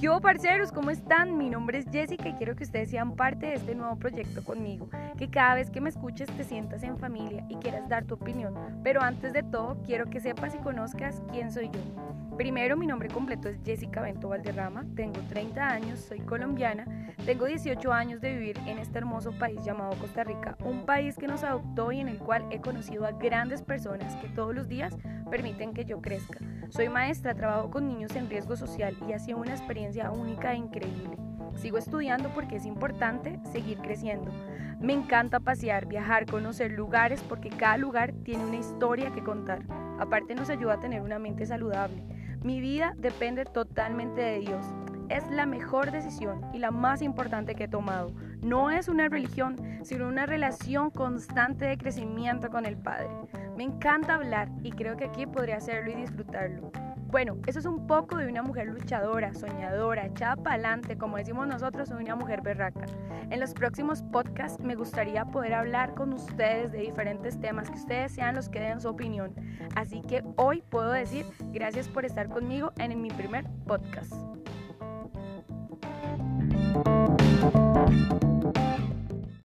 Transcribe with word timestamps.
¿Qué 0.00 0.08
hubo, 0.08 0.18
parceros? 0.22 0.72
¿Cómo 0.72 0.90
están? 0.90 1.36
Mi 1.36 1.50
nombre 1.50 1.76
es 1.76 1.84
Jessica 1.92 2.30
y 2.30 2.32
quiero 2.32 2.56
que 2.56 2.64
ustedes 2.64 2.88
sean 2.88 3.16
parte 3.16 3.44
de 3.44 3.54
este 3.56 3.74
nuevo 3.74 3.96
proyecto 3.96 4.42
conmigo. 4.42 4.88
Que 5.18 5.28
cada 5.28 5.56
vez 5.56 5.68
que 5.68 5.82
me 5.82 5.90
escuches 5.90 6.26
te 6.38 6.42
sientas 6.42 6.82
en 6.84 6.96
familia 6.96 7.44
y 7.50 7.56
quieras 7.56 7.86
dar 7.86 8.06
tu 8.06 8.14
opinión. 8.14 8.54
Pero 8.82 9.02
antes 9.02 9.34
de 9.34 9.42
todo, 9.42 9.76
quiero 9.84 10.08
que 10.08 10.20
sepas 10.20 10.54
y 10.54 10.58
conozcas 10.58 11.20
quién 11.30 11.52
soy 11.52 11.68
yo. 11.68 11.80
Primero, 12.38 12.78
mi 12.78 12.86
nombre 12.86 13.10
completo 13.10 13.50
es 13.50 13.58
Jessica 13.62 14.00
Bento 14.00 14.30
Valderrama, 14.30 14.86
tengo 14.96 15.20
30 15.28 15.68
años, 15.68 16.00
soy 16.00 16.20
colombiana, 16.20 16.86
tengo 17.26 17.44
18 17.44 17.92
años 17.92 18.22
de 18.22 18.32
vivir 18.32 18.58
en 18.64 18.78
este 18.78 18.96
hermoso 18.96 19.32
país 19.32 19.62
llamado 19.62 19.94
Costa 19.98 20.24
Rica, 20.24 20.56
un 20.64 20.86
país 20.86 21.16
que 21.18 21.26
nos 21.26 21.44
adoptó 21.44 21.92
y 21.92 22.00
en 22.00 22.08
el 22.08 22.16
cual 22.16 22.46
he 22.50 22.62
conocido 22.62 23.04
a 23.04 23.12
grandes 23.12 23.60
personas 23.60 24.16
que 24.16 24.28
todos 24.28 24.54
los 24.54 24.68
días 24.68 24.96
permiten 25.30 25.74
que 25.74 25.84
yo 25.84 26.00
crezca. 26.00 26.38
Soy 26.70 26.88
maestra, 26.88 27.34
trabajo 27.34 27.70
con 27.70 27.88
niños 27.88 28.14
en 28.14 28.30
riesgo 28.30 28.56
social 28.56 28.96
y 29.06 29.12
ha 29.12 29.18
sido 29.18 29.38
una 29.38 29.50
experiencia 29.50 29.89
única 30.10 30.52
e 30.52 30.56
increíble. 30.56 31.16
Sigo 31.56 31.78
estudiando 31.78 32.30
porque 32.30 32.56
es 32.56 32.64
importante 32.64 33.38
seguir 33.52 33.78
creciendo. 33.78 34.30
Me 34.80 34.92
encanta 34.94 35.40
pasear, 35.40 35.86
viajar, 35.86 36.24
conocer 36.24 36.72
lugares 36.72 37.22
porque 37.28 37.50
cada 37.50 37.76
lugar 37.76 38.12
tiene 38.24 38.44
una 38.44 38.56
historia 38.56 39.12
que 39.12 39.22
contar. 39.22 39.62
Aparte 39.98 40.34
nos 40.34 40.48
ayuda 40.48 40.74
a 40.74 40.80
tener 40.80 41.02
una 41.02 41.18
mente 41.18 41.44
saludable. 41.44 42.02
Mi 42.42 42.60
vida 42.60 42.94
depende 42.96 43.44
totalmente 43.44 44.22
de 44.22 44.38
Dios. 44.38 44.64
Es 45.10 45.28
la 45.28 45.44
mejor 45.44 45.90
decisión 45.90 46.40
y 46.54 46.58
la 46.58 46.70
más 46.70 47.02
importante 47.02 47.56
que 47.56 47.64
he 47.64 47.68
tomado. 47.68 48.12
No 48.42 48.70
es 48.70 48.88
una 48.88 49.08
religión, 49.08 49.56
sino 49.82 50.06
una 50.06 50.24
relación 50.24 50.90
constante 50.90 51.64
de 51.64 51.76
crecimiento 51.76 52.48
con 52.48 52.64
el 52.64 52.76
Padre. 52.76 53.10
Me 53.56 53.64
encanta 53.64 54.14
hablar 54.14 54.48
y 54.62 54.70
creo 54.70 54.96
que 54.96 55.06
aquí 55.06 55.26
podría 55.26 55.56
hacerlo 55.56 55.90
y 55.90 55.96
disfrutarlo. 55.96 56.70
Bueno, 57.10 57.38
eso 57.48 57.58
es 57.58 57.66
un 57.66 57.88
poco 57.88 58.18
de 58.18 58.28
una 58.28 58.44
mujer 58.44 58.68
luchadora, 58.68 59.34
soñadora, 59.34 60.06
echada 60.06 60.36
para 60.36 60.78
como 60.96 61.16
decimos 61.16 61.48
nosotros, 61.48 61.90
una 61.90 62.14
mujer 62.14 62.40
berraca. 62.40 62.86
En 63.30 63.40
los 63.40 63.52
próximos 63.52 64.02
podcasts 64.02 64.62
me 64.62 64.76
gustaría 64.76 65.24
poder 65.24 65.54
hablar 65.54 65.94
con 65.94 66.12
ustedes 66.12 66.70
de 66.70 66.78
diferentes 66.78 67.40
temas, 67.40 67.68
que 67.68 67.78
ustedes 67.78 68.12
sean 68.12 68.36
los 68.36 68.48
que 68.48 68.60
den 68.60 68.80
su 68.80 68.88
opinión. 68.88 69.34
Así 69.74 70.02
que 70.02 70.22
hoy 70.36 70.62
puedo 70.62 70.92
decir 70.92 71.26
gracias 71.52 71.88
por 71.88 72.04
estar 72.04 72.28
conmigo 72.28 72.72
en 72.78 73.02
mi 73.02 73.10
primer 73.10 73.44
podcast. 73.66 74.14